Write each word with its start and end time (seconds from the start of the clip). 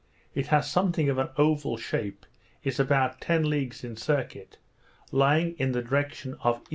It 0.33 0.47
has 0.47 0.67
something 0.67 1.09
of 1.11 1.19
an 1.19 1.29
oval 1.37 1.77
shape, 1.77 2.25
is 2.63 2.79
about 2.79 3.21
ten 3.21 3.47
leagues 3.47 3.83
in 3.83 3.95
circuit, 3.97 4.57
lying 5.11 5.53
in 5.59 5.73
the 5.73 5.83
direction 5.83 6.37
of 6.43 6.59
E. 6.63 6.69